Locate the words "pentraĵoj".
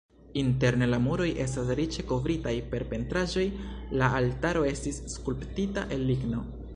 2.95-3.45